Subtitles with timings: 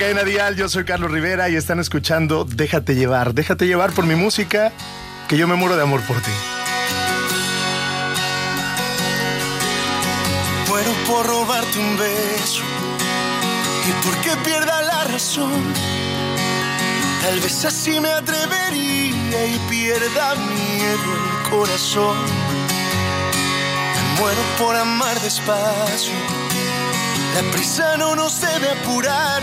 [0.00, 4.14] Cadena Dial, yo soy Carlos Rivera y están escuchando Déjate llevar, déjate llevar por mi
[4.14, 4.72] música,
[5.28, 6.30] que yo me muero de amor por ti.
[10.68, 12.62] Muero por robarte un beso
[13.86, 15.52] y porque pierda la razón.
[17.20, 22.16] Tal vez así me atrevería y pierda miedo el corazón.
[24.18, 26.14] Muero por amar despacio.
[27.34, 29.42] La prisa no nos debe apurar.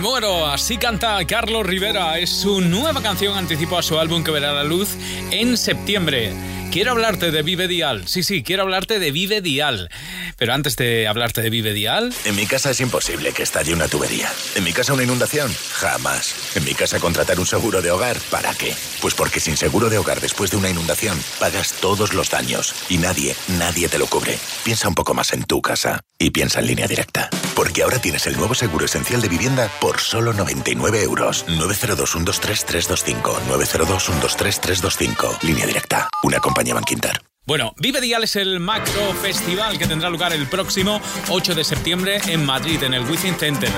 [0.00, 2.18] Muero, así canta Carlos Rivera.
[2.18, 4.96] Es su nueva canción anticipo a su álbum que verá la luz
[5.30, 6.32] en septiembre.
[6.70, 8.06] Quiero hablarte de Vive Dial.
[8.06, 9.88] Sí, sí, quiero hablarte de Vive Dial.
[10.38, 13.88] Pero antes de hablarte de Vive Dial, En mi casa es imposible que estalle una
[13.88, 14.32] tubería.
[14.54, 16.32] En mi casa una inundación, jamás.
[16.54, 18.72] En mi casa contratar un seguro de hogar, ¿para qué?
[19.00, 22.98] Pues porque sin seguro de hogar después de una inundación, pagas todos los daños y
[22.98, 24.38] nadie, nadie te lo cubre.
[24.64, 27.28] Piensa un poco más en tu casa y piensa en línea directa.
[27.56, 31.44] Porque ahora tienes el nuevo seguro esencial de vivienda por solo 99 euros.
[31.48, 33.40] 902-123-325.
[33.48, 35.42] 902-123-325.
[35.42, 36.08] Línea directa.
[36.22, 37.27] Una compañía Banquinter.
[37.48, 41.00] Bueno, Vive Dial es el macro festival que tendrá lugar el próximo
[41.30, 43.70] 8 de septiembre en Madrid, en el Wizzing Center.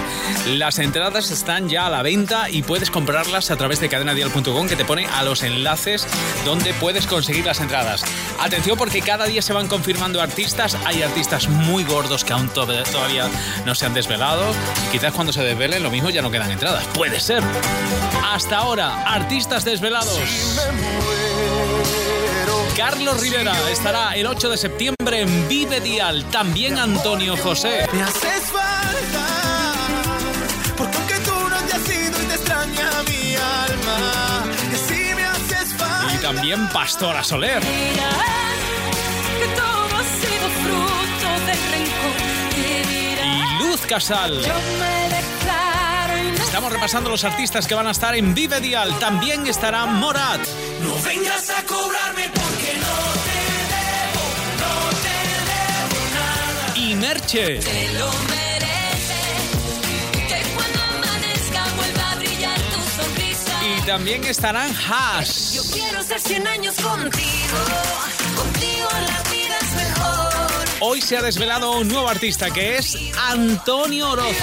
[0.49, 4.75] Las entradas están ya a la venta y puedes comprarlas a través de cadenadial.com que
[4.75, 6.05] te pone a los enlaces
[6.44, 8.05] donde puedes conseguir las entradas.
[8.40, 10.76] Atención porque cada día se van confirmando artistas.
[10.84, 13.28] Hay artistas muy gordos que aún to- todavía
[13.66, 14.52] no se han desvelado
[14.88, 16.84] y quizás cuando se desvelen lo mismo ya no quedan entradas.
[16.93, 17.44] Puede ser.
[18.32, 20.19] Hasta ahora, artistas desvelados.
[22.80, 26.24] Carlos Rivera estará el 8 de septiembre en Vive Dial.
[26.30, 27.86] También Antonio José.
[27.92, 29.74] Me haces falta,
[30.78, 35.24] porque aunque tú no te has ido y te extraña mi alma, que sí me
[35.24, 36.14] haces falta.
[36.14, 37.60] Y también Pastora Soler.
[37.60, 42.16] que todo ha sido fruto del rencor.
[42.56, 44.40] Y Luz Casal.
[44.40, 45.00] Yo me.
[46.50, 48.98] Estamos repasando los artistas que van a estar en Vive Dial.
[48.98, 50.40] También estará Morat.
[50.82, 52.50] No vengas a cobrarme porque
[56.74, 57.58] Y Merche.
[57.58, 59.42] Te lo mereces.
[60.28, 63.60] Que cuando amanezca vuelva a brillar tu sonrisa.
[63.76, 65.70] Y también estarán Yo Haas.
[65.72, 67.58] quiero ser 100 años contigo.
[68.36, 69.70] Contigo la vida es
[70.80, 72.96] hoy se ha desvelado un nuevo artista que es
[73.28, 74.34] Antonio Orozco.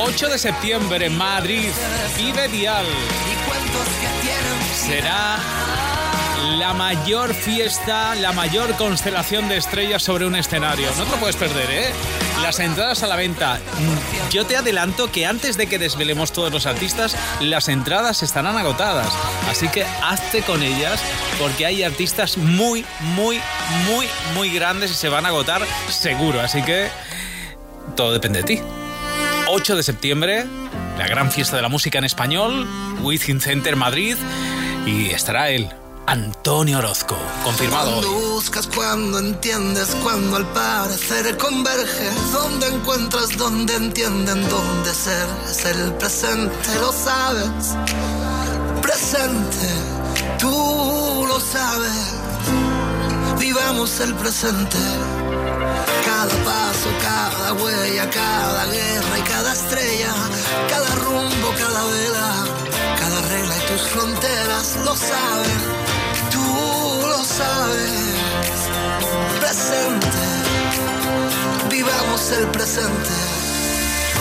[0.00, 1.68] 8 de septiembre Madrid,
[2.16, 2.86] Vive Dial.
[4.88, 5.36] Será
[6.56, 10.88] la mayor fiesta, la mayor constelación de estrellas sobre un escenario.
[10.96, 11.92] No te lo puedes perder, ¿eh?
[12.40, 13.60] Las entradas a la venta.
[14.30, 19.12] Yo te adelanto que antes de que desvelemos todos los artistas, las entradas estarán agotadas.
[19.50, 20.98] Así que hazte con ellas
[21.38, 23.42] porque hay artistas muy, muy,
[23.86, 25.60] muy, muy grandes y se van a agotar
[25.90, 26.40] seguro.
[26.40, 26.88] Así que
[27.94, 28.60] todo depende de ti.
[29.48, 30.46] 8 de septiembre,
[30.96, 32.66] la gran fiesta de la música en español,
[33.02, 34.16] Within Center Madrid,
[34.88, 35.68] y estará él,
[36.06, 38.30] Antonio Orozco, confirmado Cuando hoy.
[38.32, 45.92] buscas, cuando entiendes, cuando al parecer converge, donde encuentras, donde entienden, dónde ser es el
[45.94, 47.76] presente, lo sabes.
[48.80, 49.68] Presente,
[50.38, 52.14] tú lo sabes.
[53.38, 54.78] Vivamos el presente.
[56.06, 60.14] Cada paso, cada huella, cada guerra y cada estrella,
[60.70, 62.44] cada rumbo, cada vela,
[63.08, 65.60] cada regla y tus fronteras lo saben,
[66.30, 67.92] tú lo sabes.
[69.40, 70.18] Presente,
[71.70, 73.10] vivamos el presente.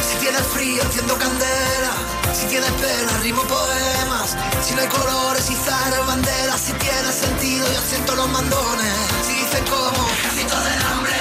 [0.09, 1.93] Si tienes frío, enciendo candela.
[2.33, 4.37] Si tienes pena, rimo poemas.
[4.65, 6.61] Si no hay colores, izar banderas.
[6.61, 8.93] Si tiene sentido, yo siento los mandones.
[9.25, 11.16] Si dicen cómo, ejército del hambre.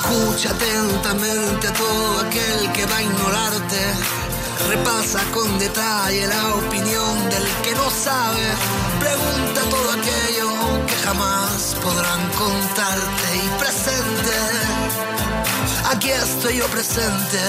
[0.00, 3.80] Escucha atentamente a todo aquel que va a ignorarte.
[4.68, 8.44] Repasa con detalle la opinión del que no sabe.
[8.98, 13.26] Pregunta todo aquello que jamás podrán contarte.
[13.44, 14.36] Y presente,
[15.90, 17.40] aquí estoy yo presente.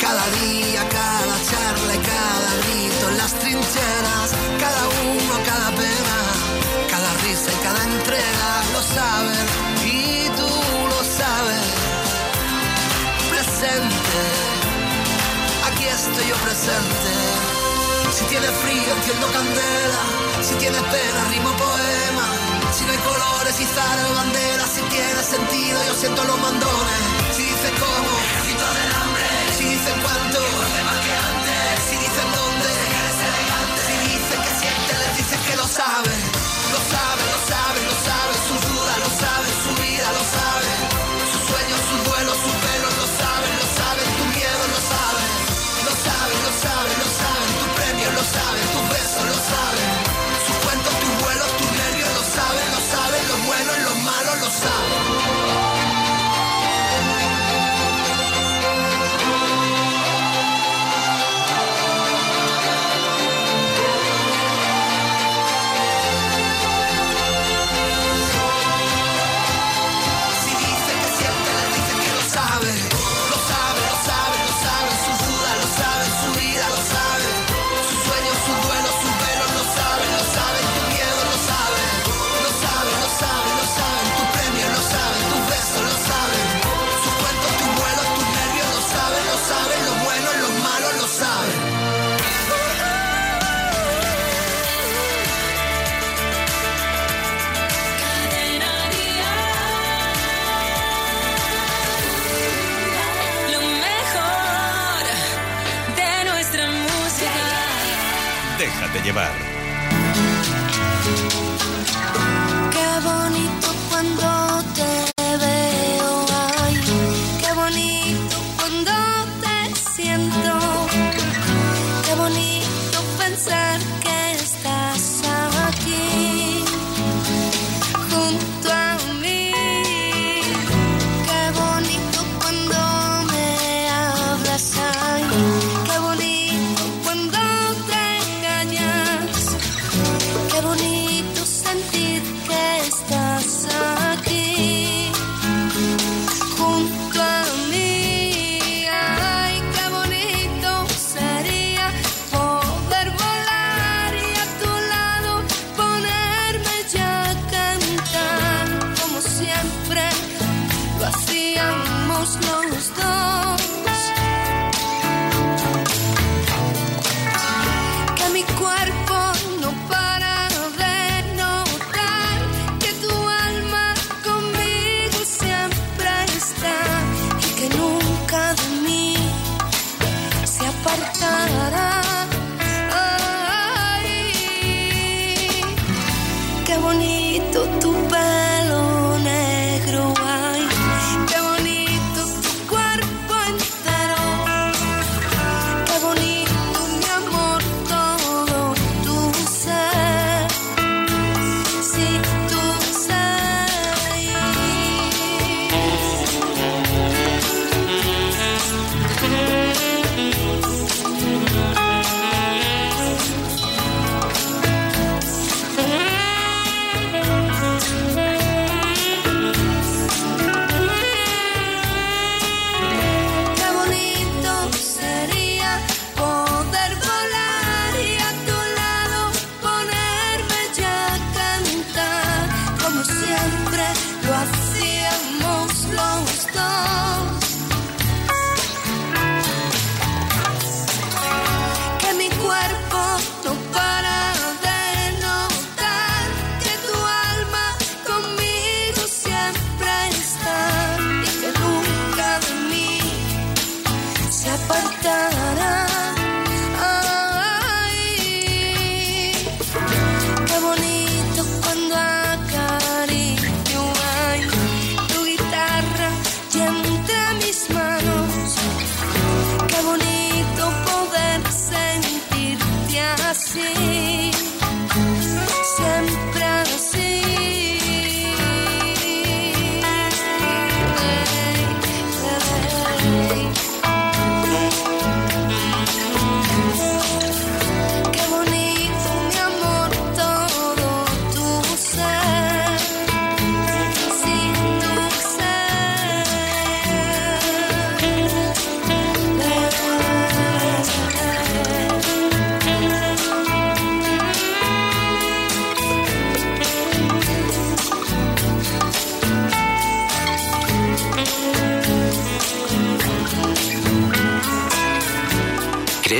[0.00, 4.30] Cada día, cada charla y cada grito en las trincheras.
[4.60, 4.82] Cada
[5.12, 6.18] uno, cada pena,
[6.90, 9.73] cada risa y cada entrega lo saben.
[13.64, 14.24] Presente,
[15.64, 17.10] aquí estoy yo presente.
[18.12, 20.02] Si tienes frío, enciendo candela.
[20.42, 22.28] Si tienes pena, rimo poema.
[22.72, 24.66] Si no hay colores, izar bandera.
[24.66, 27.00] Si tiene sentido, yo siento los mandones.
[27.32, 28.10] Si dices cómo,
[28.44, 29.13] del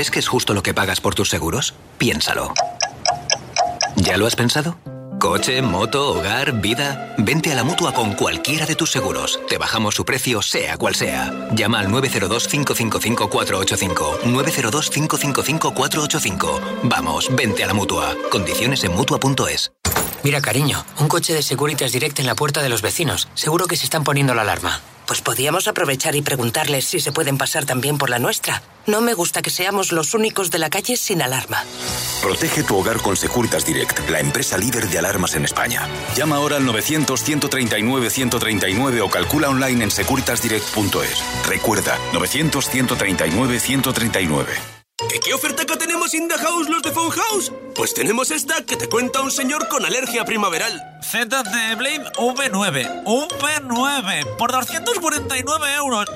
[0.05, 1.73] ¿Crees que es justo lo que pagas por tus seguros?
[1.97, 2.53] Piénsalo.
[3.95, 4.77] ¿Ya lo has pensado?
[5.19, 7.15] Coche, moto, hogar, vida.
[7.17, 9.39] Vente a la mutua con cualquiera de tus seguros.
[9.49, 11.49] Te bajamos su precio, sea cual sea.
[11.53, 14.19] Llama al 902-555-485.
[14.25, 16.61] 902-555-485.
[16.83, 18.15] Vamos, vente a la mutua.
[18.29, 19.71] Condiciones en mutua.es.
[20.23, 23.27] Mira, cariño, un coche de Securitas Direct en la puerta de los vecinos.
[23.33, 24.81] Seguro que se están poniendo la alarma.
[25.07, 28.61] Pues podíamos aprovechar y preguntarles si se pueden pasar también por la nuestra.
[28.87, 31.63] No me gusta que seamos los únicos de la calle sin alarma.
[32.21, 35.87] Protege tu hogar con Securitas Direct, la empresa líder de alarmas en España.
[36.15, 41.23] Llama ahora al 900-139-139 o calcula online en securitasdirect.es.
[41.47, 44.45] Recuerda, 900-139-139.
[45.09, 47.51] ¿Qué, ¿Qué oferta que tenemos in the house los de Phone House?
[47.75, 50.94] Pues tenemos esta que te cuenta un señor con alergia primaveral.
[51.05, 53.03] ZT Blade V9.
[53.05, 56.07] V9 por 249 euros.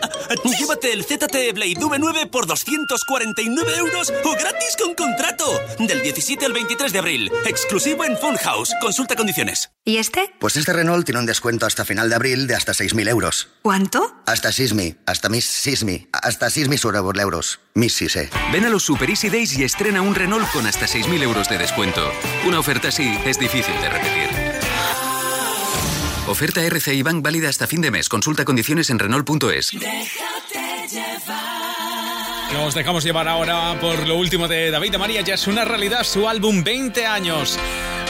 [0.44, 5.46] Llévate el ZT Blade V9 por 249 euros o gratis con contrato.
[5.78, 7.32] Del 17 al 23 de abril.
[7.46, 8.74] Exclusivo en Phone House.
[8.82, 9.72] Consulta condiciones.
[9.86, 10.34] ¿Y este?
[10.40, 13.50] Pues este Renault tiene un descuento hasta final de abril de hasta 6.000 euros.
[13.62, 14.16] ¿Cuánto?
[14.26, 17.60] Hasta Sismi, hasta Miss Sismi, hasta 6.000 euros.
[17.76, 18.30] Miss Sise.
[18.52, 21.60] Ven a los Super Easy Days y estrena un Renault con hasta 6.000 euros de
[21.60, 22.12] descuento.
[22.46, 24.59] Una oferta así es difícil de repetir.
[26.30, 28.08] Oferta RCI Bank válida hasta fin de mes.
[28.08, 29.72] Consulta condiciones en Renault.es.
[32.54, 35.22] Nos dejamos llevar ahora por lo último de David de María.
[35.22, 37.58] Ya es una realidad su álbum 20 años.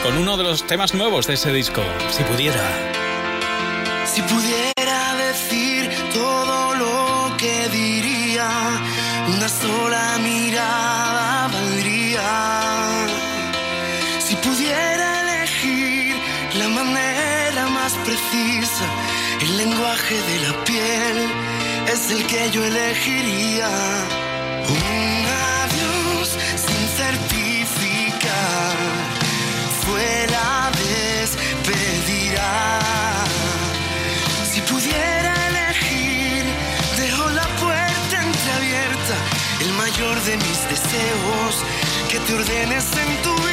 [0.03, 1.81] Con uno de los temas nuevos de ese disco.
[2.11, 2.61] Si pudiera.
[4.05, 8.49] Si pudiera decir todo lo que diría,
[9.29, 11.08] una sola mirada
[20.09, 21.17] lenguaje de la piel
[21.91, 23.69] es el que yo elegiría.
[24.67, 25.25] Un
[25.61, 28.77] adiós sin certificar
[29.85, 32.79] fue la despedida.
[34.51, 36.43] Si pudiera elegir,
[36.97, 39.15] dejo la puerta entreabierta,
[39.61, 41.63] el mayor de mis deseos,
[42.09, 43.48] que te ordenes en tu vida.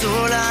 [0.00, 0.49] sola.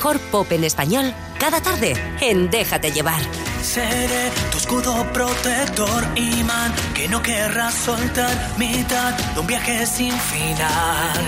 [0.00, 3.20] mejor pop en español cada tarde en Déjate llevar.
[3.62, 11.20] Seré tu escudo protector, imán, que no querrás soltar mitad de un viaje sin final.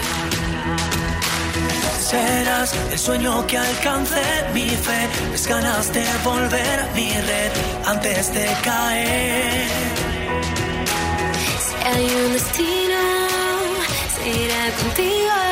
[2.00, 4.22] Serás el sueño que alcance
[4.54, 7.52] mi fe, mis ganas de volver a mi red
[7.84, 9.68] antes de caer.
[11.64, 13.00] Si hay un destino,
[14.16, 15.51] será contigo.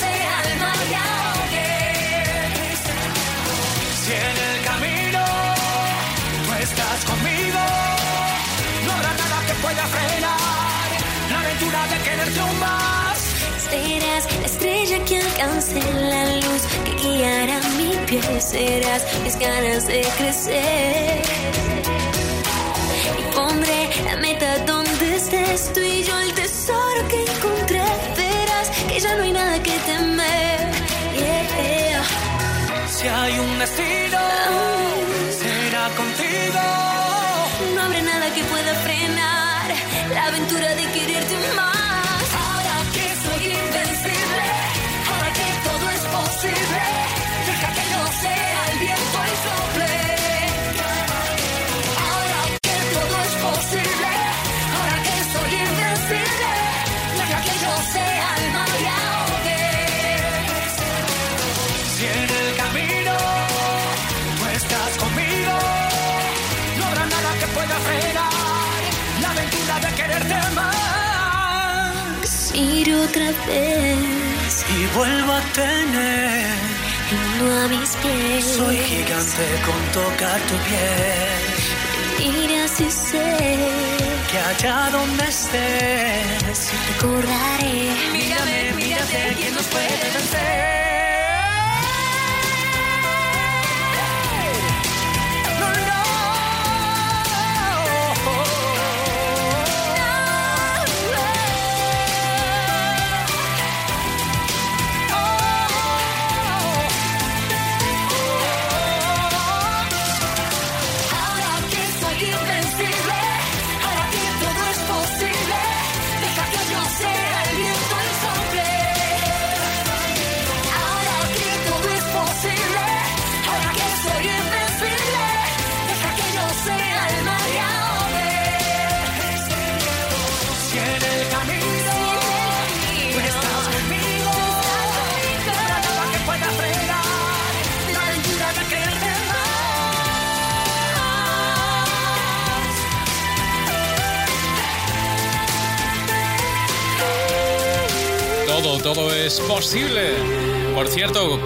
[0.00, 1.06] Sea el mar ya
[1.36, 1.66] lo que
[2.84, 3.04] sea.
[4.02, 5.22] Si en el camino
[6.46, 7.62] no estás conmigo,
[8.84, 10.86] no habrá nada que pueda frenar
[11.30, 13.18] la aventura de quererte aún más.
[13.70, 15.80] Serás la estrella que alcance
[16.10, 18.44] la luz que guiará mis pies.
[18.44, 21.22] Serás mis ganas de crecer
[23.18, 25.72] y pondré la meta donde estés.
[25.72, 27.65] Tú y yo el tesoro que encontramos
[28.98, 30.60] ya no hay nada que temer.
[31.14, 32.02] Yeah.
[32.88, 35.32] Si hay un destino, mm.
[35.40, 36.62] será contigo.
[37.74, 39.66] No habrá nada que pueda frenar
[40.14, 41.75] la aventura de quererte más.
[73.08, 76.76] otra vez y vuelvo a tener
[77.10, 78.44] Vino a mis pies.
[78.56, 81.56] Soy gigante con tocar tu piel.
[82.34, 83.58] Mira así sé
[84.30, 87.90] que allá donde estés recordaré.
[88.12, 90.05] Mírame, mírate, mírate, nos puede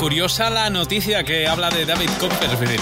[0.00, 2.80] curiosa la noticia que habla de David Copperfield.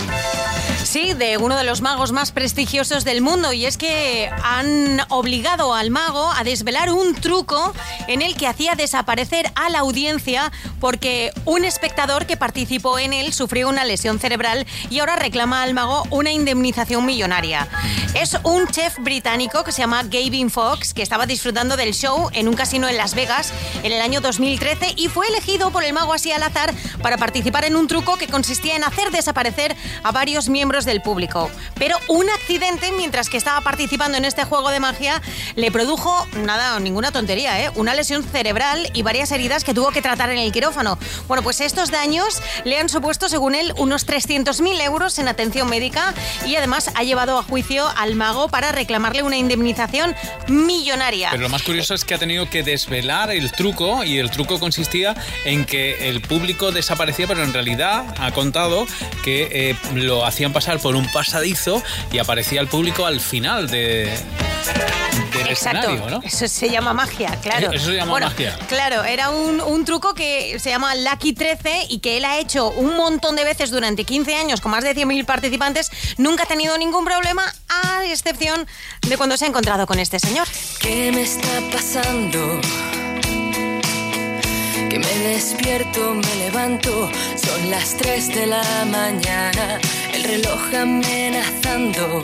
[0.85, 5.75] Sí, de uno de los magos más prestigiosos del mundo y es que han obligado
[5.75, 7.75] al mago a desvelar un truco
[8.07, 13.33] en el que hacía desaparecer a la audiencia porque un espectador que participó en él
[13.33, 17.69] sufrió una lesión cerebral y ahora reclama al mago una indemnización millonaria.
[18.15, 22.49] Es un chef británico que se llama Gavin Fox que estaba disfrutando del show en
[22.49, 26.15] un casino en Las Vegas en el año 2013 y fue elegido por el mago
[26.15, 30.49] así al azar para participar en un truco que consistía en hacer desaparecer a varios
[30.49, 31.51] miembros del público.
[31.75, 35.21] Pero un accidente mientras que estaba participando en este juego de magia
[35.55, 37.71] le produjo nada, ninguna tontería, ¿eh?
[37.77, 40.99] una lesión cerebral y varias heridas que tuvo que tratar en el quirófano.
[41.29, 46.15] Bueno, pues estos daños le han supuesto, según él, unos 300.000 euros en atención médica
[46.47, 50.15] y además ha llevado a juicio al mago para reclamarle una indemnización
[50.47, 51.29] millonaria.
[51.31, 54.59] Pero lo más curioso es que ha tenido que desvelar el truco y el truco
[54.59, 58.87] consistía en que el público desaparecía, pero en realidad ha contado
[59.25, 61.83] que eh, lo hacían pasar por un pasadizo
[62.13, 64.17] y aparecía el público al final de,
[65.39, 66.21] del escenario, ¿no?
[66.23, 67.73] Eso se llama magia, claro.
[67.73, 68.59] Eso se llama Bueno, magia.
[68.69, 72.71] Claro, era un, un truco que se llama Lucky 13 y que él ha hecho
[72.71, 75.91] un montón de veces durante 15 años con más de 100.000 participantes.
[76.17, 78.67] Nunca ha tenido ningún problema, a excepción
[79.03, 80.47] de cuando se ha encontrado con este señor.
[80.81, 82.61] ¿Qué me está pasando?
[84.91, 89.79] Que me despierto, me levanto, son las 3 de la mañana,
[90.15, 92.21] el reloj amenazando.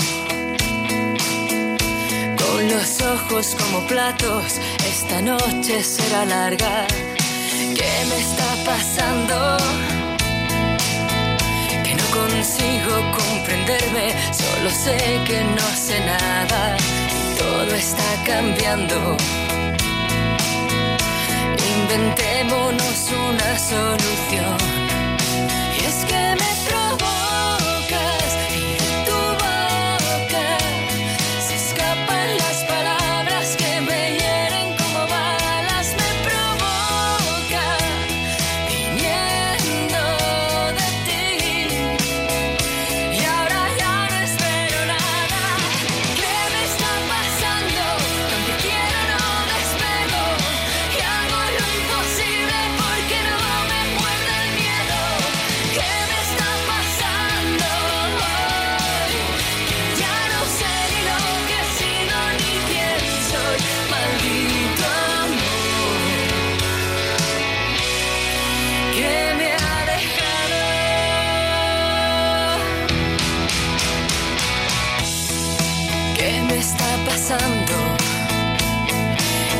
[2.46, 6.86] Con los ojos como platos, esta noche será larga.
[7.78, 9.56] ¿Qué me está pasando?
[11.84, 16.76] Que no consigo comprenderme, solo sé que no sé nada.
[17.38, 19.16] Todo está cambiando.
[21.76, 24.56] Inventémonos una solución.
[25.76, 26.53] Y es que me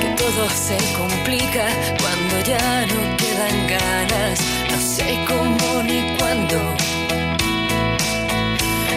[0.00, 1.66] Que todo se complica
[2.00, 4.40] cuando ya no quedan ganas.
[4.70, 6.60] No sé cómo ni cuándo.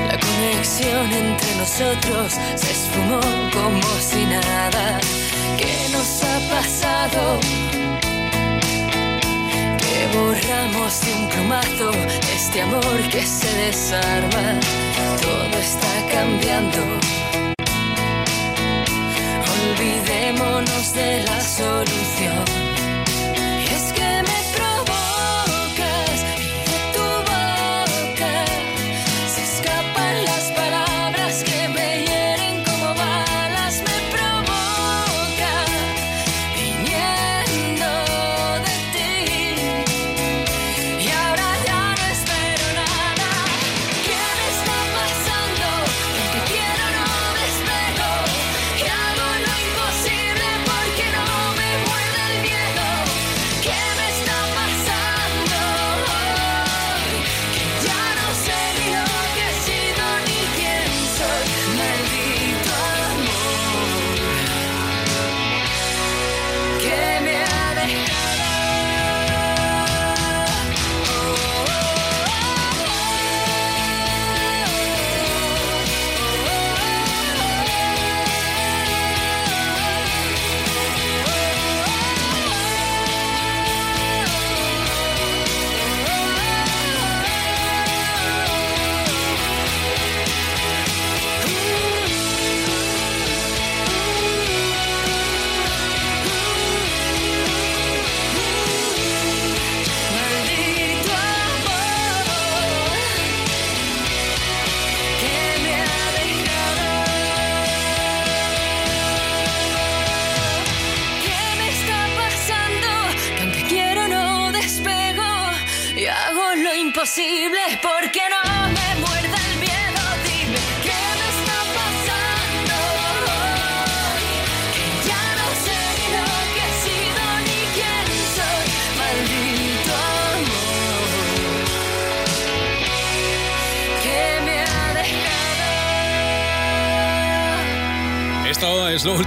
[0.08, 3.22] La conexión entre nosotros se esfumó
[3.52, 5.00] como si nada.
[5.58, 7.40] ¿Qué nos ha pasado?
[10.18, 11.92] Borramos de un plumazo
[12.36, 14.60] este amor que se desarma.
[15.22, 16.82] Todo está cambiando.
[19.58, 22.57] Olvidémonos de la solución.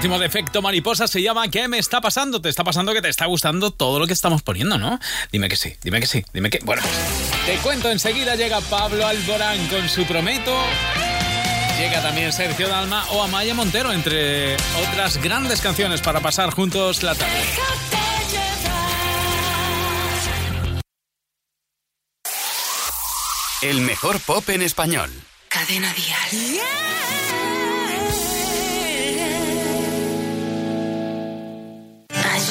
[0.00, 2.40] Último de Efecto Mariposa, se llama ¿Qué me está pasando?
[2.40, 4.98] Te está pasando que te está gustando todo lo que estamos poniendo, ¿no?
[5.30, 6.58] Dime que sí, dime que sí, dime que...
[6.60, 6.80] Bueno,
[7.44, 10.56] te cuento, enseguida llega Pablo Alborán con su Prometo.
[11.78, 14.54] Llega también Sergio Dalma o Amaya Montero, entre
[14.88, 17.44] otras grandes canciones para pasar juntos la tarde.
[23.60, 25.10] El mejor pop en español.
[25.50, 26.62] Cadena Dial.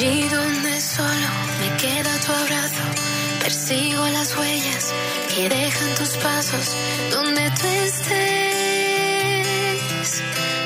[0.00, 1.28] Allí donde solo
[1.60, 2.84] me queda tu abrazo,
[3.42, 4.94] persigo las huellas
[5.28, 6.74] que dejan tus pasos.
[7.10, 8.22] Donde tú estés,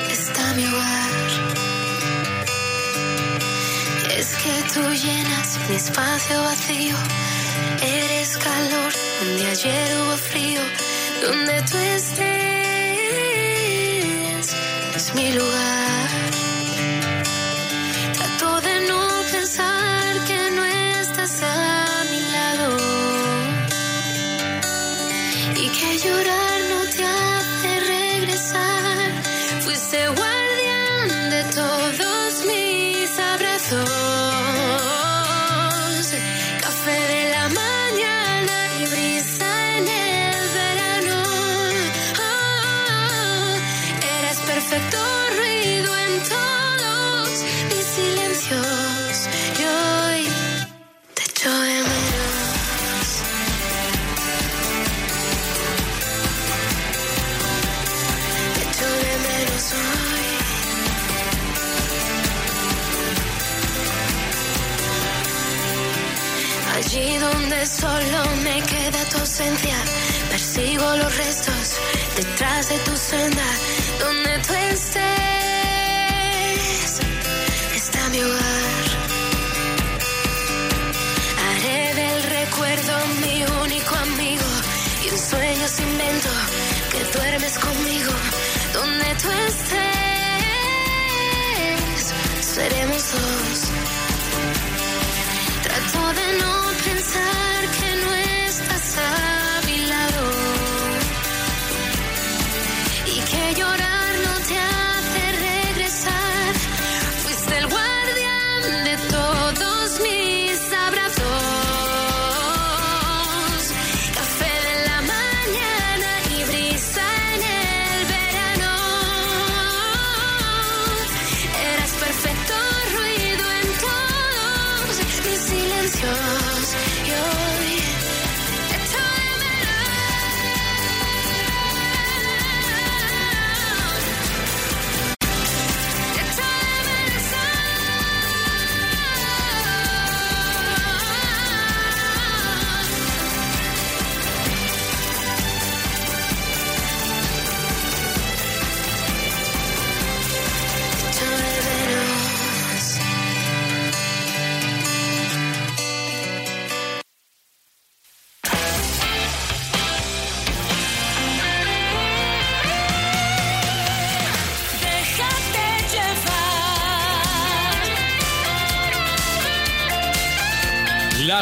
[0.09, 1.31] está mi hogar.
[4.17, 6.95] Es que tú llenas mi espacio vacío,
[7.81, 10.61] eres calor donde ayer hubo frío.
[11.21, 12.25] Donde tú estés,
[14.95, 16.24] es mi lugar.
[69.35, 69.75] Ausencia,
[70.29, 71.77] persigo los restos
[72.15, 73.43] detrás de tu senda.
[73.99, 75.01] Donde tú estés,
[77.75, 78.85] está mi hogar.
[81.45, 82.93] Haré del recuerdo
[83.23, 84.49] mi único amigo
[85.05, 86.29] y un sueño sin invento
[86.91, 88.13] que duermes conmigo.
[88.73, 89.75] Donde tú estés,
[92.55, 93.59] seremos dos.
[95.63, 96.53] Trato de no
[96.85, 97.54] pensar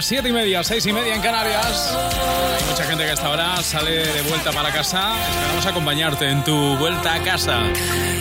[0.03, 1.97] Las siete y media, seis y media en Canarias.
[2.69, 5.15] Mucha gente que hasta ahora sale de vuelta para casa.
[5.29, 7.61] Esperamos acompañarte en tu vuelta a casa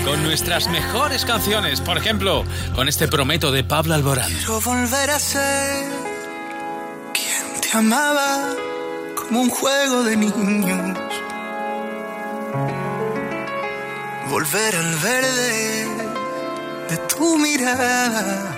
[0.04, 1.80] con nuestras mejores canciones.
[1.80, 2.44] Por ejemplo,
[2.76, 4.32] con este Prometo de Pablo Alborán.
[4.32, 5.86] Quiero volver a ser
[7.14, 8.54] quien te amaba
[9.16, 10.98] como un juego de niños.
[14.30, 15.88] Volver al verde
[16.90, 18.51] de tu mirada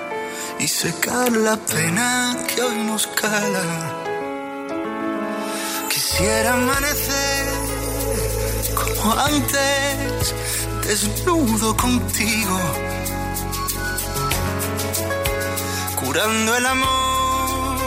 [0.65, 3.67] y secar la pena que hoy nos cala.
[5.91, 7.47] Quisiera amanecer
[8.75, 10.35] como antes,
[10.87, 12.59] desnudo contigo
[16.03, 17.79] curando el amor,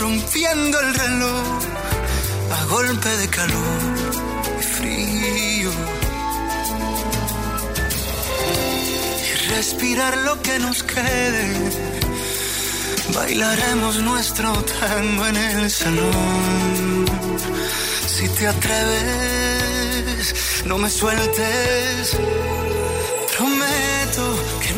[0.00, 1.46] rompiendo el reloj
[2.58, 3.80] a golpe de calor
[4.60, 5.72] y frío.
[9.28, 12.03] Y respirar lo que nos quede.
[13.12, 17.04] Bailaremos nuestro tango en el salón
[18.06, 22.16] Si te atreves, no me sueltes.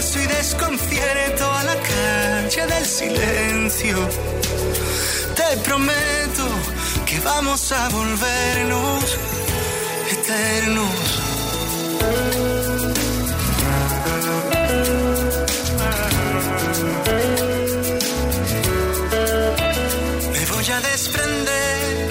[0.00, 3.96] Fracaso y desconcierto a la calle del silencio.
[5.36, 6.48] Te prometo
[7.06, 9.18] que vamos a volvernos
[10.10, 11.20] eternos.
[20.32, 22.08] Me voy a desprender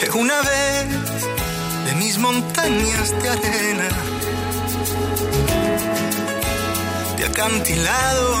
[0.00, 0.86] de una vez
[1.86, 3.88] de mis montañas de arena,
[7.34, 8.38] acantilados,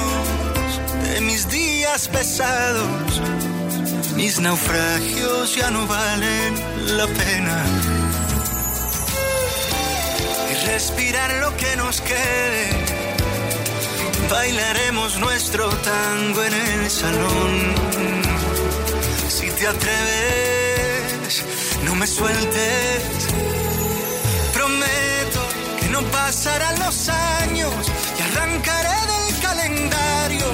[1.02, 3.20] de mis días pesados.
[4.14, 6.54] Mis naufragios ya no valen
[6.96, 7.64] la pena.
[10.50, 12.68] Y respirar lo que nos quede.
[14.30, 17.52] Bailaremos nuestro tango en el salón.
[19.28, 21.42] Si te atreves,
[21.84, 23.02] no me sueltes.
[24.54, 25.40] Prometo
[25.80, 27.34] que no pasarán los años
[28.34, 30.46] arrancaré del calendario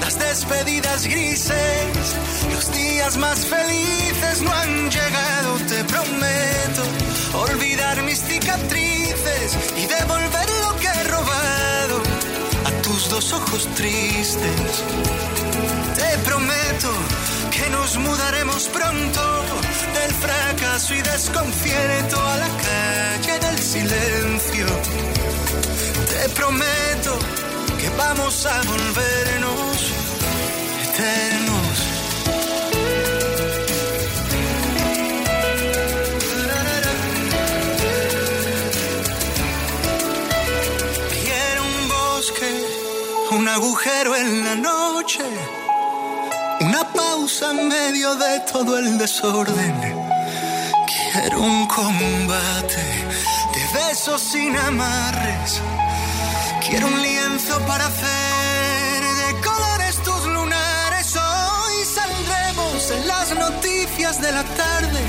[0.00, 2.16] las despedidas grises.
[2.52, 6.82] Los días más felices no han llegado, te prometo.
[7.34, 12.02] Olvidar mis cicatrices y devolver lo que he robado
[12.64, 14.84] a tus dos ojos tristes.
[15.96, 16.92] Te prometo
[17.50, 19.20] que nos mudaremos pronto
[20.06, 24.66] del fracaso y desconcierto a la calle del silencio.
[26.10, 27.18] Te prometo
[27.80, 29.76] que vamos a volvernos
[30.84, 31.76] eternos.
[41.24, 42.50] Quiero un bosque,
[43.32, 45.24] un agujero en la noche,
[47.26, 49.74] en medio de todo el desorden.
[50.86, 52.86] Quiero un combate
[53.52, 55.60] de besos sin amarres.
[56.64, 61.16] Quiero un lienzo para hacer de colores tus lunares.
[61.16, 65.00] Hoy saldremos en las noticias de la tarde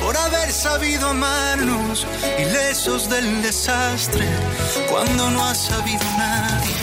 [0.00, 2.04] por haber sabido amarnos,
[2.36, 4.26] ilesos del desastre,
[4.90, 6.79] cuando no ha sabido nadie.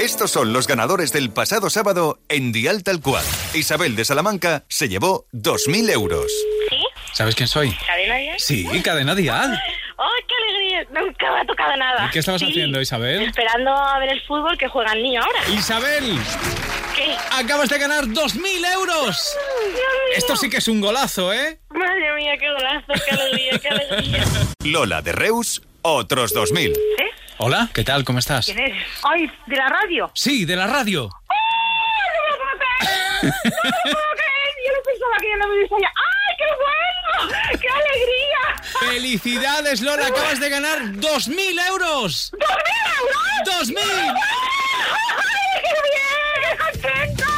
[0.00, 3.24] Estos son los ganadores del pasado sábado en Dial Tal Cual.
[3.54, 6.32] Isabel de Salamanca se llevó 2.000 euros.
[7.12, 7.70] ¿Sabes quién soy?
[7.86, 8.38] ¿Cadena ya?
[8.38, 9.52] Sí, Cadena Dial.
[9.52, 10.86] ¡Ay, qué alegría!
[11.02, 12.06] Nunca me ha tocado nada.
[12.06, 13.22] ¿Y qué estabas Sí, haciendo, Isabel?
[13.24, 15.48] Esperando a ver el fútbol que juega el niño ahora.
[15.50, 16.18] Isabel,
[16.96, 17.14] ¿Qué?
[17.32, 19.36] acabas de ganar 2.000 euros.
[20.16, 21.60] Esto sí que es un golazo, ¿eh?
[21.68, 24.24] Madre mía, qué golazo, qué alegría, qué alegría.
[24.64, 26.74] Lola de Reus, otros 2.000.
[27.42, 28.04] Hola, ¿qué tal?
[28.04, 28.44] ¿Cómo estás?
[28.44, 28.76] ¿Quién es?
[29.02, 30.10] ¡Ay, de la radio!
[30.14, 31.08] Sí, de la radio.
[31.08, 31.14] ¡No
[32.22, 34.52] me lo puedo creer!
[34.66, 35.88] Yo no pensaba que ya no me hubiese ya.
[35.88, 37.32] ¡Ay, qué bueno!
[37.58, 38.42] ¡Qué alegría!
[38.92, 40.08] ¡Felicidades, Lola!
[40.08, 42.30] Acabas de ganar 2.000 euros.
[42.32, 43.70] ¡Dos mil euros!
[43.70, 43.78] ¡2.000!
[45.16, 46.40] ¡Ay, qué bien!
[46.44, 47.30] ¡Qué contenta!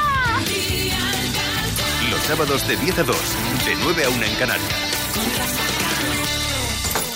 [2.10, 3.16] Los sábados de 10 a 2,
[3.66, 4.91] de 9 a 1 en Canarias.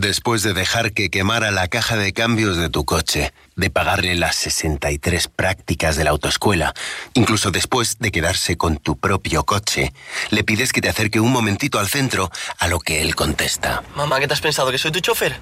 [0.00, 4.34] Después de dejar que quemara la caja de cambios de tu coche, de pagarle las
[4.36, 6.72] 63 prácticas de la autoescuela,
[7.12, 9.92] incluso después de quedarse con tu propio coche,
[10.30, 13.82] le pides que te acerque un momentito al centro, a lo que él contesta.
[13.94, 14.70] Mamá, ¿qué te has pensado?
[14.70, 15.36] ¿Que soy tu chofer?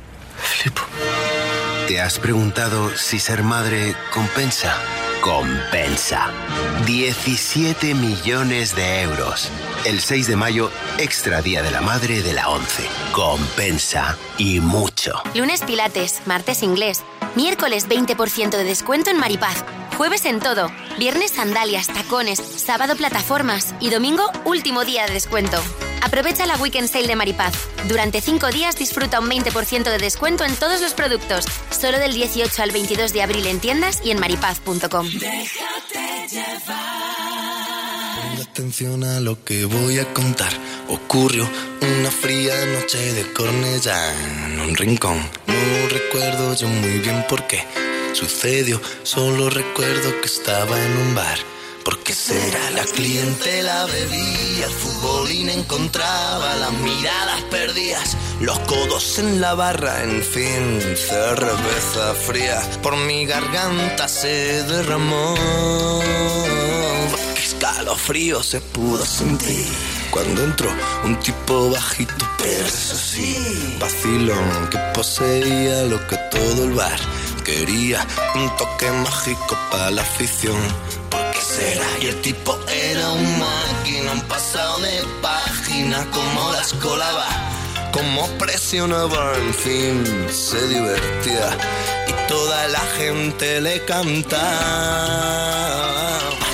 [1.86, 4.76] ¿Te has preguntado si ser madre compensa?
[5.21, 6.31] Compensa.
[6.87, 9.51] 17 millones de euros.
[9.85, 12.85] El 6 de mayo, extra día de la madre de la 11.
[13.12, 14.16] Compensa.
[14.39, 15.12] Y mucho.
[15.35, 17.03] Lunes Pilates, martes inglés,
[17.35, 19.64] miércoles 20% de descuento en Maripaz,
[19.97, 25.59] jueves en todo, viernes sandalias, tacones, sábado plataformas y domingo último día de descuento.
[26.03, 27.53] Aprovecha la Weekend Sale de Maripaz.
[27.89, 31.45] Durante 5 días disfruta un 20% de descuento en todos los productos.
[31.71, 35.07] Solo del 18 al 22 de abril en tiendas y en maripaz.com.
[35.14, 36.78] Déjate llevar.
[38.42, 40.52] Atención a lo que voy a contar.
[40.88, 41.48] Ocurrió
[41.80, 44.12] una fría noche de Cornellá
[44.44, 45.18] en un rincón.
[45.46, 47.64] No recuerdo yo muy bien por qué
[48.12, 48.80] sucedió.
[49.02, 51.38] Solo recuerdo que estaba en un bar.
[51.89, 52.70] ¿Por qué será?
[52.72, 60.22] La clientela bebía, el futbolín encontraba las miradas perdidas, los codos en la barra, en
[60.22, 65.34] fin, cerveza fría por mi garganta se derramó.
[67.43, 69.64] Escalofrío se pudo sentir
[70.11, 70.70] cuando entró
[71.05, 73.34] un tipo bajito, pero eso sí,
[73.80, 77.01] vacilón que poseía lo que todo el bar
[77.49, 80.61] quería, un toque mágico para la afición.
[81.09, 81.86] ¿Por qué será?
[82.03, 87.26] Y el tipo era un máquina, un pasado de página, como las colaba,
[87.90, 91.49] como presionaba, en fin, se divertía
[92.11, 94.49] y toda la gente le cantaba.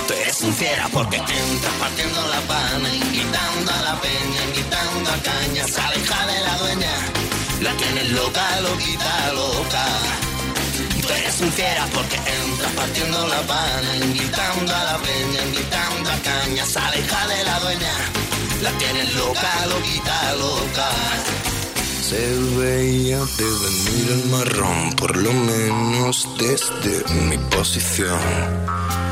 [0.07, 5.17] Tú eres un fiera porque entras partiendo la pana, invitando a la peña, invitando a
[5.29, 6.95] caña, se aleja de la dueña,
[7.61, 10.24] la tienes loca, loquita, loca.
[11.37, 17.27] Eres porque entras partiendo la pana, invitando a la peña, invitando a caña, se aleja
[17.27, 17.93] de la dueña,
[18.61, 20.89] la tienes loca, loquita, loca.
[22.01, 29.04] Se veía de venir el marrón, por lo menos desde mi posición.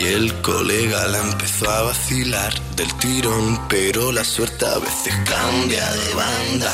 [0.00, 5.92] Y el colega la empezó a vacilar del tirón, pero la suerte a veces cambia
[5.92, 6.72] de banda.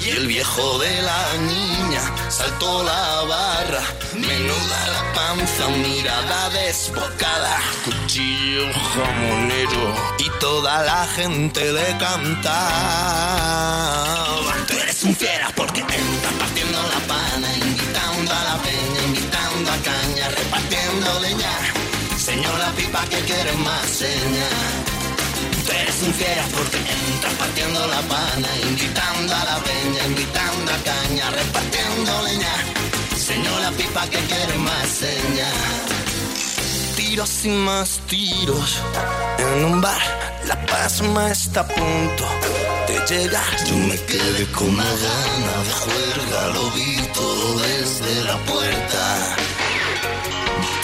[0.00, 2.00] Y el viejo de la niña
[2.30, 3.82] saltó la barra,
[4.14, 12.54] menuda la panza, mirada desbocada, cuchillo jamonero y toda la gente le cantaba.
[14.68, 19.76] Tú eres un fiera porque entras partiendo la pana, invitando a la peña, invitando a
[19.78, 21.77] caña, repartiendo leña.
[22.28, 24.48] Señora pipa que quiere más seña.
[25.64, 30.78] Tú eres un fiera porque entras partiendo la pana, invitando a la peña, invitando a
[30.90, 32.54] caña, repartiendo leña.
[33.16, 35.48] Señora pipa que quiere más seña.
[36.96, 38.82] Tiros y más tiros
[39.38, 40.02] en un bar,
[40.46, 42.24] la pasma está a punto
[42.88, 43.56] de llegar.
[43.64, 49.47] Yo me quedé con una gana de juerga, lo vi todo desde la puerta.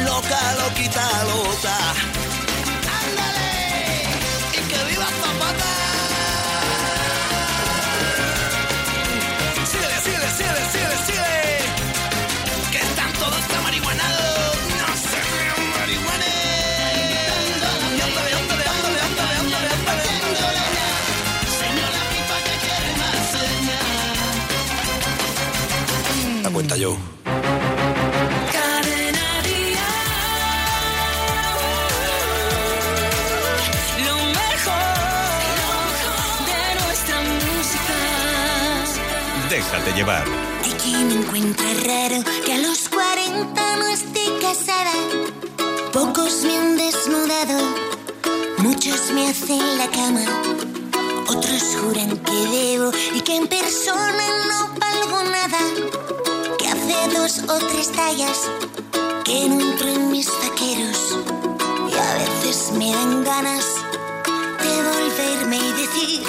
[0.00, 1.76] Loca, loquita, loca.
[3.02, 3.52] ¡Ándale!
[4.54, 5.72] ¡Y que viva Zapata!
[9.70, 11.44] ¡Síguele, síguele, síguele, síguele, síguele!
[12.72, 14.56] ¡Que están todos marihuanados!
[14.80, 16.40] ¡No se vean marihuanes!
[17.96, 20.84] ¡Y ándale, ándale, ándale, ándale, ándale, ándale!
[21.60, 23.92] Señora pipa que quiere más señal.
[26.44, 27.11] La cuenta yo.
[39.92, 40.24] Déjate llevar.
[41.06, 44.92] Me encuentra raro que a los 40 no esté casada.
[45.92, 47.58] Pocos me han desnudado,
[48.58, 50.24] muchos me hacen la cama.
[51.28, 55.58] Otros juran que debo y que en persona no valgo nada.
[56.58, 58.50] Que hace dos o tres tallas
[59.24, 61.18] que no entro en mis vaqueros.
[61.90, 63.66] Y a veces me dan ganas
[64.62, 66.22] de volverme y decir: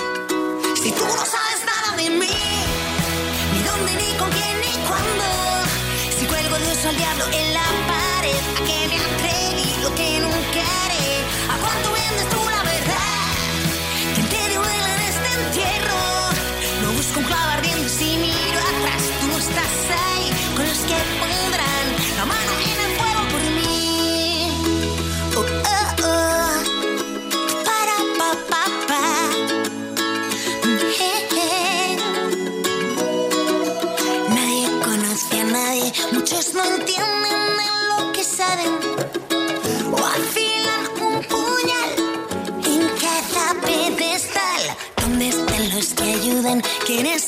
[6.83, 10.63] cuelgo de oso al diablo en la pared, a que me atreví lo que nunca
[10.85, 11.23] haré.
[11.49, 12.02] ¿A cuánto vendes
[36.53, 38.73] no entienden de lo que saben
[39.91, 41.91] o afilan un puñal
[42.65, 44.61] en cada pedestal.
[45.01, 46.61] ¿Dónde están los que ayudan?
[46.85, 47.22] ¿Quiénes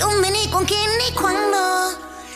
[0.00, 1.58] dónde, ni con quién, ni cuándo.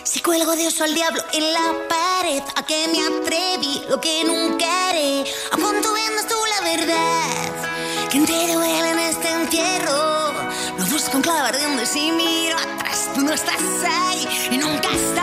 [0.04, 4.66] Si cuelgo o al diablo en la pared, a que me atreví, lo que nunca
[4.90, 5.24] haré.
[5.50, 8.08] ¿A cuánto vendes tú la verdad?
[8.10, 10.32] ¿Quién te duele en este entierro?
[10.78, 14.88] No busco un clavo ardiendo y si miro atrás, tú no estás ahí y nunca
[14.90, 15.13] estarás.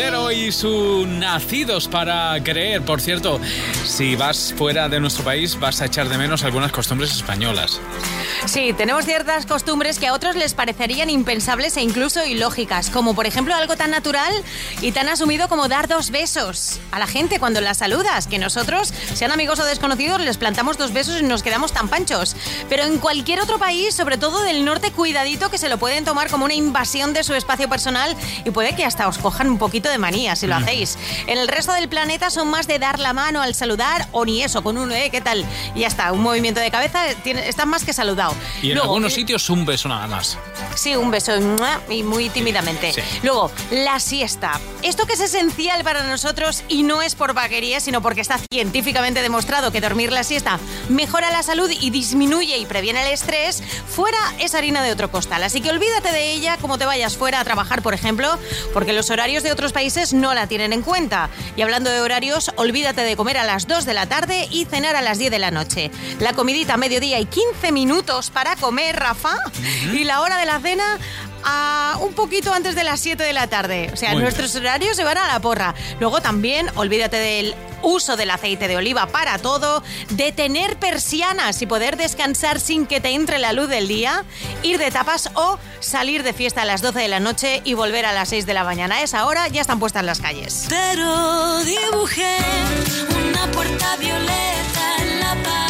[0.00, 2.80] Montero y su Nacidos para Creer.
[2.80, 3.38] Por cierto,
[3.84, 7.78] si vas fuera de nuestro país, vas a echar de menos algunas costumbres españolas.
[8.46, 13.26] Sí, tenemos ciertas costumbres que a otros les parecerían impensables e incluso ilógicas, como por
[13.26, 14.32] ejemplo algo tan natural
[14.80, 18.92] y tan asumido como dar dos besos a la gente cuando la saludas, que nosotros,
[19.14, 22.34] sean amigos o desconocidos, les plantamos dos besos y nos quedamos tan panchos.
[22.68, 26.30] Pero en cualquier otro país, sobre todo del norte, cuidadito que se lo pueden tomar
[26.30, 29.90] como una invasión de su espacio personal y puede que hasta os cojan un poquito
[29.90, 30.98] de manía si lo hacéis.
[31.26, 34.42] En el resto del planeta son más de dar la mano al saludar o ni
[34.42, 35.10] eso, con uno, ¿eh?
[35.10, 35.44] ¿Qué tal?
[35.74, 38.34] Y ya está, un movimiento de cabeza, tiene, estás más que saludado.
[38.62, 40.38] Y en Luego, algunos eh, sitios un beso nada más.
[40.74, 41.32] Sí, un beso
[41.88, 42.92] y muy tímidamente.
[42.92, 43.02] Sí.
[43.22, 44.60] Luego, la siesta.
[44.82, 49.22] Esto que es esencial para nosotros y no es por vaquería, sino porque está científicamente
[49.22, 54.18] demostrado que dormir la siesta mejora la salud y disminuye y previene el estrés, fuera
[54.38, 55.42] es harina de otro costal.
[55.42, 58.38] Así que olvídate de ella como te vayas fuera a trabajar, por ejemplo,
[58.74, 61.30] porque los horarios de otros países no la tienen en cuenta.
[61.56, 64.96] Y hablando de horarios, olvídate de comer a las 2 de la tarde y cenar
[64.96, 65.90] a las 10 de la noche.
[66.18, 69.34] La comidita a mediodía y 15 minutos para comer, Rafa,
[69.94, 70.98] y la hora de la cena
[71.44, 73.90] a un poquito antes de las 7 de la tarde.
[73.92, 75.74] O sea, Muy nuestros horarios se van a la porra.
[75.98, 81.66] Luego también, olvídate del uso del aceite de oliva para todo, de tener persianas y
[81.66, 84.24] poder descansar sin que te entre la luz del día,
[84.62, 88.04] ir de tapas o salir de fiesta a las 12 de la noche y volver
[88.04, 88.96] a las 6 de la mañana.
[88.96, 90.66] A esa hora ya están puestas las calles.
[90.68, 92.36] Pero dibujé
[93.30, 95.69] una puerta violeta en la pared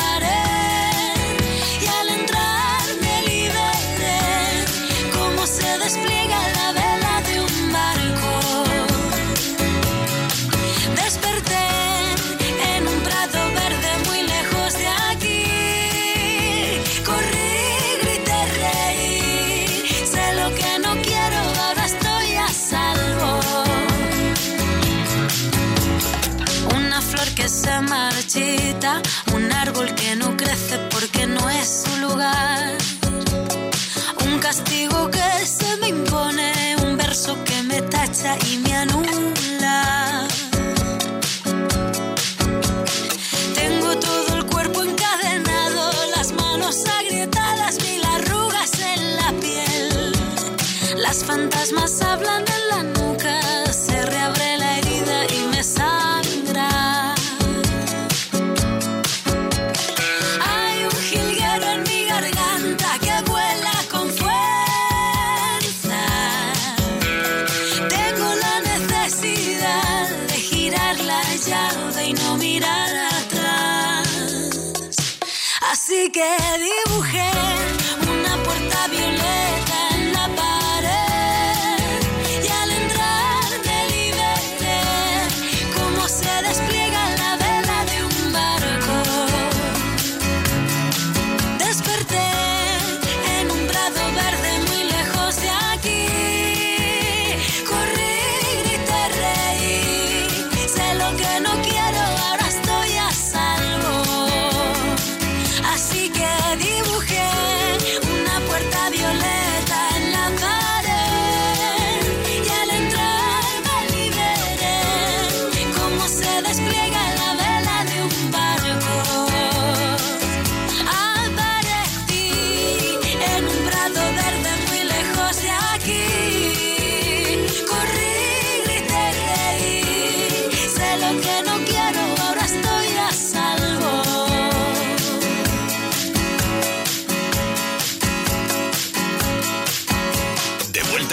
[34.26, 40.28] Un castigo que se me impone, un verso que me tacha y me anula.
[43.54, 50.12] Tengo todo el cuerpo encadenado, las manos agrietadas, mil arrugas en la piel.
[50.98, 52.59] Las fantasmas hablan en
[75.90, 76.22] Así que
[76.86, 77.39] dibujé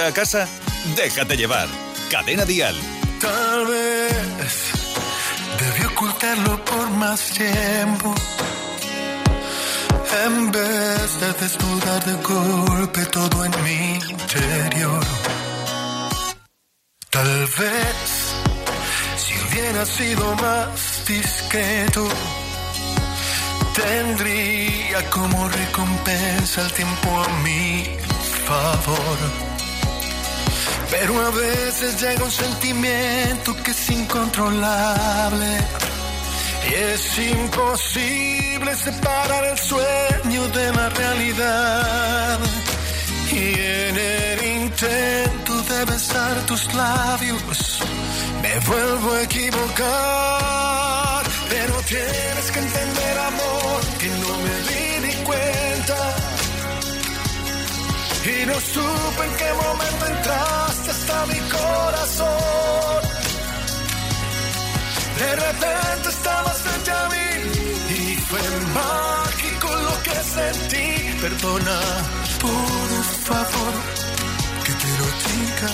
[0.08, 0.47] a casa,
[0.95, 1.68] déjate llevar.
[2.10, 2.76] Cadena Dial.
[3.20, 4.55] Tal vez
[5.60, 8.16] debí ocultarlo por más tiempo.
[10.26, 15.05] En vez de desnudar de golpe todo en mi interior.
[17.10, 17.97] Tal vez
[19.18, 22.08] si hubiera sido más discreto,
[23.76, 27.86] tendría como recompensa el tiempo a mi
[28.45, 29.47] favor.
[30.89, 35.57] Pero a veces llega un sentimiento que es incontrolable
[36.69, 42.39] y es imposible separar el sueño de la realidad.
[43.31, 47.79] Y en el intento de besar tus labios
[48.41, 50.57] me vuelvo a equivocar.
[51.49, 53.57] Pero tienes que entender, amor,
[58.28, 63.01] Y no supe en qué momento entraste hasta mi corazón.
[65.17, 67.30] De repente estabas frente a mí
[67.89, 68.41] y fue
[68.73, 71.19] mágico lo que sentí.
[71.21, 71.80] Perdona,
[72.41, 73.73] por favor,
[74.65, 75.71] que te lo diga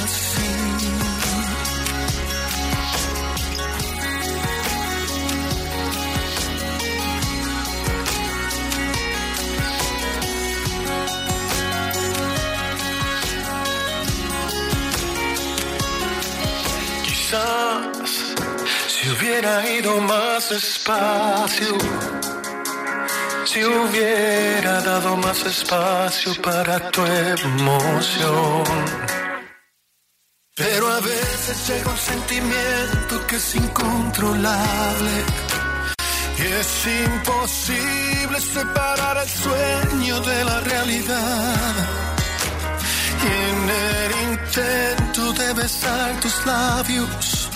[17.34, 21.76] Si hubiera ido más despacio,
[23.44, 28.64] si hubiera dado más espacio para tu emoción.
[30.56, 35.26] Pero a veces llega un sentimiento que es incontrolable
[36.38, 42.23] y es imposible separar el sueño de la realidad.
[43.26, 47.50] En el intento de besar tus labios,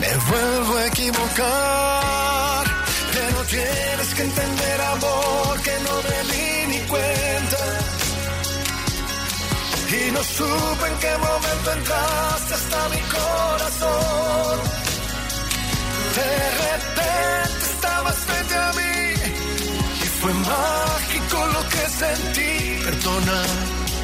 [0.00, 2.64] me vuelvo a equivocar.
[3.12, 7.58] Pero tienes que entender, amor, que no me di ni cuenta.
[9.92, 14.58] Y no supe en qué momento entraste hasta mi corazón.
[16.16, 16.32] De
[16.64, 19.14] repente estabas frente a mí
[20.02, 22.84] y fue mágico lo que sentí.
[22.84, 23.42] Perdona,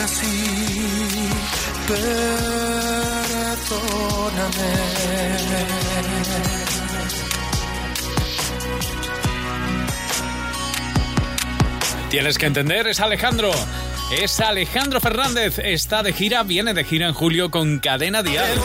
[0.00, 1.28] así.
[1.88, 2.22] Perdóname.
[12.10, 13.50] Tienes que entender, es Alejandro.
[14.20, 15.58] Es Alejandro Fernández.
[15.58, 18.60] Está de gira, viene de gira en julio con Cadena Dial.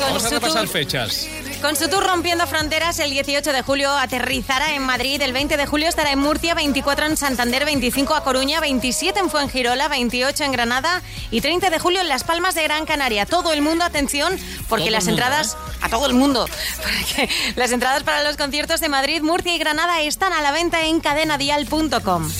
[0.00, 1.26] Vamos a repasar fechas.
[1.60, 5.66] Con su tour Rompiendo Fronteras, el 18 de julio aterrizará en Madrid, el 20 de
[5.66, 10.52] julio estará en Murcia, 24 en Santander, 25 a Coruña, 27 en Fuengirola, 28 en
[10.52, 13.26] Granada y 30 de julio en Las Palmas de Gran Canaria.
[13.26, 14.38] Todo el mundo, atención,
[14.68, 15.78] porque Todo las mundo, entradas, ¿eh?
[15.82, 16.46] a todo el mundo,
[16.76, 20.84] porque las entradas para los conciertos de Madrid, Murcia y Granada están a la venta
[20.84, 22.30] en cadenadial.com.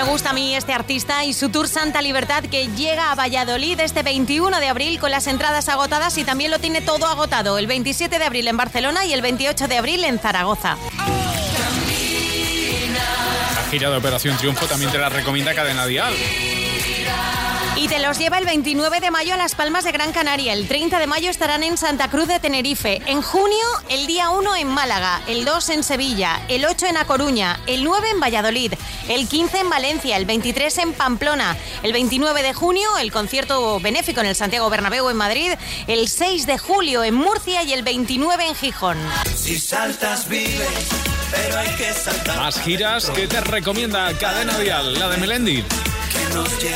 [0.00, 3.78] Me gusta a mí este artista y su tour Santa Libertad que llega a Valladolid
[3.80, 7.58] este 21 de abril con las entradas agotadas y también lo tiene todo agotado.
[7.58, 10.78] El 27 de abril en Barcelona y el 28 de abril en Zaragoza.
[13.70, 16.14] Gira de Operación Triunfo también te la recomienda Cadena Dial.
[17.76, 20.52] Y te los lleva el 29 de mayo a Las Palmas de Gran Canaria.
[20.52, 23.00] El 30 de mayo estarán en Santa Cruz de Tenerife.
[23.06, 25.22] En junio, el día 1 en Málaga.
[25.28, 26.42] El 2 en Sevilla.
[26.48, 27.60] El 8 en A Coruña.
[27.66, 28.74] El 9 en Valladolid.
[29.08, 30.16] El 15 en Valencia.
[30.16, 31.56] El 23 en Pamplona.
[31.82, 35.52] El 29 de junio, el concierto benéfico en el Santiago Bernabéu en Madrid.
[35.86, 37.62] El 6 de julio en Murcia.
[37.62, 38.98] Y el 29 en Gijón.
[39.34, 40.88] Si saltas vives,
[41.30, 42.36] pero hay que saltar.
[42.36, 45.64] Más giras que te recomienda Cadena Dial, la de Melendi.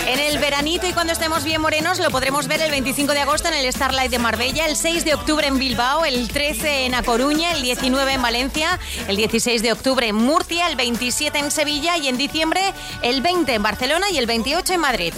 [0.06, 3.48] En el veranito y cuando estemos bien morenos lo podremos ver el 25 de agosto
[3.48, 7.02] en el Starlight de Marbella, el 6 de octubre en Bilbao, el 13 en A
[7.02, 8.78] Coruña, el 19 en Valencia,
[9.08, 13.54] el 16 de octubre en Murcia, el 27 en Sevilla y en diciembre el 20
[13.54, 15.14] en Barcelona y el 28 en Madrid.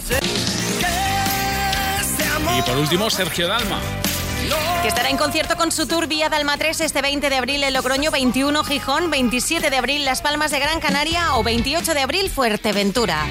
[2.58, 3.80] Y por último, Sergio Dalma.
[4.82, 7.74] Que estará en concierto con su tour Vía Dalma 3 este 20 de abril en
[7.74, 12.30] Logroño, 21 Gijón, 27 de abril Las Palmas de Gran Canaria o 28 de abril
[12.30, 13.26] Fuerteventura.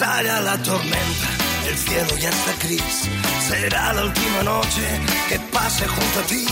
[0.00, 1.28] Estalla la tormenta,
[1.68, 3.06] el cielo ya está gris.
[3.46, 4.80] Será la última noche
[5.28, 6.46] que pase junto a ti.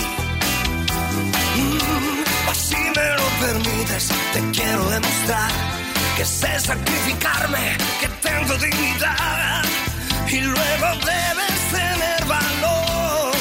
[1.57, 5.51] Mm, así me lo permites, te quiero demostrar
[6.19, 9.65] que sé sacrificarme, que tengo dignidad.
[10.31, 13.33] Y luego debes tener valor.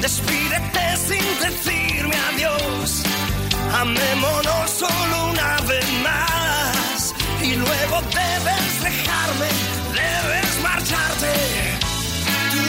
[0.00, 3.02] Despídete sin decirme adiós.
[3.80, 6.39] Amémonos solo una vez más.
[7.90, 9.48] Debes dejarme,
[9.92, 11.34] debes marcharte.
[12.52, 12.62] Tú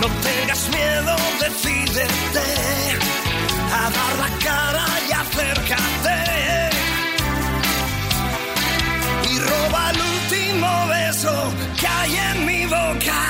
[0.00, 2.46] no tengas miedo, decídete
[3.72, 6.18] a dar la cara y acércate.
[9.28, 13.20] Y roba el último beso que hay en mi boca.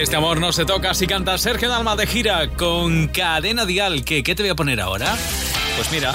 [0.00, 4.02] Este amor no se toca si canta Sergio Dalma de gira con Cadena Dial.
[4.02, 5.14] ¿Qué, ¿Qué te voy a poner ahora?
[5.76, 6.14] Pues mira,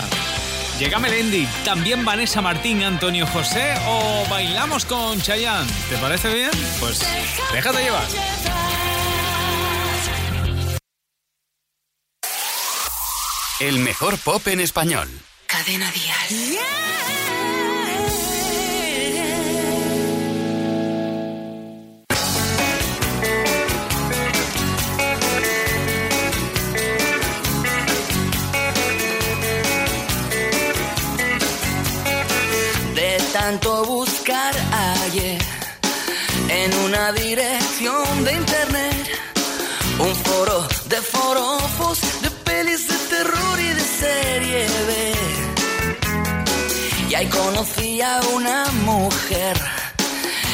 [0.79, 5.69] llega Melendi, también Vanessa Martín, Antonio José o bailamos con Chayanne.
[5.87, 6.49] ¿Te parece bien?
[6.79, 6.99] Pues
[7.53, 8.07] déjate llevar.
[13.59, 15.07] El mejor pop en español.
[15.45, 16.57] Cadena Dial.
[16.57, 17.34] De
[33.41, 34.53] tanto buscar
[35.03, 35.37] ayer
[36.47, 39.07] en una dirección de internet,
[39.99, 45.13] un foro de forofos, de pelis de terror y de serie B.
[47.09, 49.57] Y ahí conocí a una mujer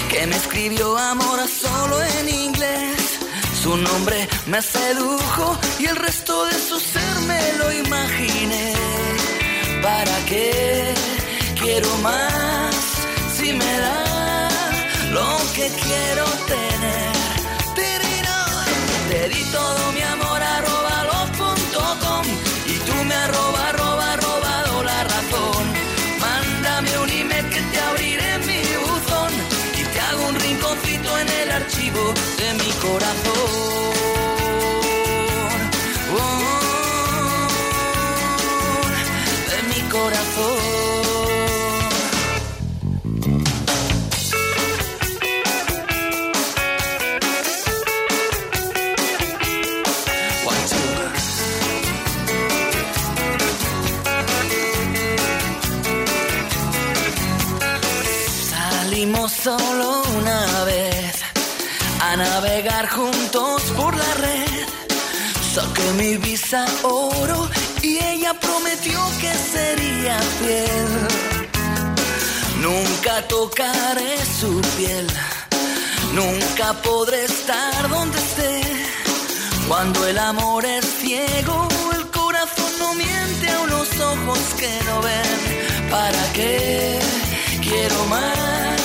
[0.10, 3.20] que me escribió amor solo en inglés.
[3.62, 8.74] Su nombre me sedujo y el resto de su ser me lo imaginé.
[9.84, 10.96] ¿Para qué
[11.62, 12.71] quiero más
[13.42, 14.50] si me da
[15.18, 17.12] lo que quiero tener?
[19.10, 22.26] Te di todo mi amor arroba los.com
[22.74, 25.64] y tú me arroba arroba robado la razón.
[26.26, 29.32] Mándame un email que te abriré mi buzón
[29.80, 32.04] y te hago un rinconcito en el archivo
[32.42, 33.50] de mi corazón.
[36.20, 36.44] Oh,
[39.52, 40.81] de mi corazón.
[65.54, 67.50] Saqué mi visa oro
[67.82, 70.92] y ella prometió que sería fiel.
[72.62, 75.08] Nunca tocaré su piel,
[76.14, 78.62] nunca podré estar donde esté.
[79.68, 85.90] Cuando el amor es ciego, el corazón no miente a unos ojos que no ven.
[85.90, 86.98] ¿Para qué
[87.62, 88.82] quiero más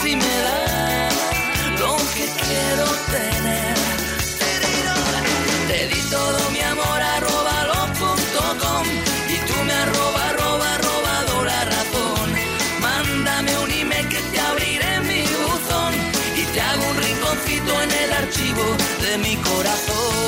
[0.00, 1.08] si me da
[1.80, 3.75] lo que quiero tener?
[5.86, 8.86] Te di todo mi amor arroba los.com
[9.28, 12.28] y tú me arroba arroba robado la razón.
[12.80, 15.94] Mándame un email que te abriré mi buzón
[16.36, 18.64] y te hago un rinconcito en el archivo
[19.00, 20.25] de mi corazón.